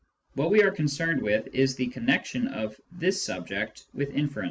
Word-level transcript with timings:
What 0.33 0.49
we 0.49 0.63
are 0.63 0.71
concerned 0.71 1.21
with 1.21 1.45
is 1.53 1.75
the 1.75 1.85
connection 1.85 2.47
of 2.47 2.75
this 2.91 3.23
subject 3.23 3.85
with 3.93 4.09
inference. 4.15 4.39